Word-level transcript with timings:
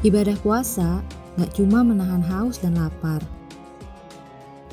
Ibadah 0.00 0.32
puasa 0.40 1.04
gak 1.36 1.60
cuma 1.60 1.84
menahan 1.84 2.24
haus 2.24 2.56
dan 2.56 2.72
lapar, 2.72 3.20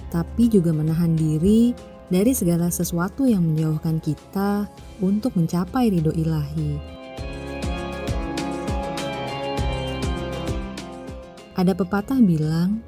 tapi 0.08 0.48
juga 0.48 0.72
menahan 0.72 1.20
diri 1.20 1.76
dari 2.08 2.32
segala 2.32 2.72
sesuatu 2.72 3.28
yang 3.28 3.44
menjauhkan 3.44 4.00
kita 4.00 4.72
untuk 5.04 5.36
mencapai 5.36 5.92
ridho 5.92 6.16
ilahi. 6.16 6.80
Ada 11.60 11.76
pepatah 11.76 12.24
bilang, 12.24 12.80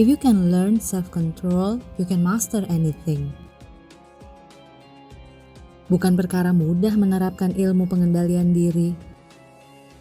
If 0.00 0.08
you 0.08 0.16
can 0.16 0.48
learn 0.48 0.80
self-control, 0.80 1.84
you 2.00 2.08
can 2.08 2.24
master 2.24 2.64
anything. 2.72 3.28
Bukan 5.92 6.16
perkara 6.16 6.56
mudah 6.56 6.96
menerapkan 6.96 7.52
ilmu 7.52 7.84
pengendalian 7.84 8.56
diri 8.56 9.09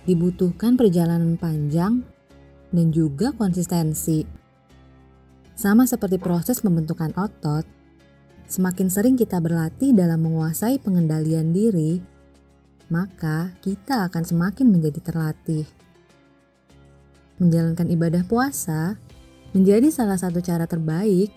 dibutuhkan 0.04 0.80
perjalanan 0.80 1.36
panjang 1.36 2.04
dan 2.70 2.88
juga 2.94 3.34
konsistensi. 3.34 4.24
Sama 5.60 5.84
seperti 5.84 6.16
proses 6.22 6.64
pembentukan 6.64 7.12
otot, 7.20 7.68
semakin 8.48 8.88
sering 8.88 9.16
kita 9.20 9.44
berlatih 9.44 9.92
dalam 9.92 10.24
menguasai 10.24 10.80
pengendalian 10.80 11.52
diri, 11.52 12.00
maka 12.88 13.52
kita 13.60 14.08
akan 14.08 14.24
semakin 14.24 14.68
menjadi 14.72 15.00
terlatih. 15.04 15.68
Menjalankan 17.40 17.88
ibadah 17.92 18.24
puasa 18.24 18.96
menjadi 19.52 19.90
salah 19.90 20.18
satu 20.18 20.40
cara 20.40 20.70
terbaik 20.70 21.32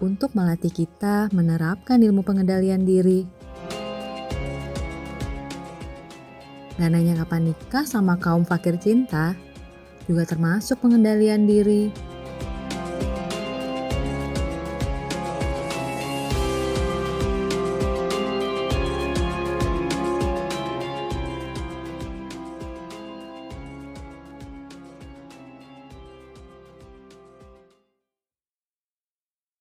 untuk 0.00 0.32
melatih 0.32 0.72
kita 0.72 1.28
menerapkan 1.32 2.00
ilmu 2.00 2.24
pengendalian 2.24 2.84
diri. 2.88 3.39
Gak 6.80 6.96
nanya 6.96 7.12
kapan 7.12 7.52
nikah 7.52 7.84
sama 7.84 8.16
kaum 8.16 8.40
fakir 8.48 8.80
cinta, 8.80 9.36
juga 10.08 10.24
termasuk 10.24 10.80
pengendalian 10.80 11.44
diri. 11.44 11.92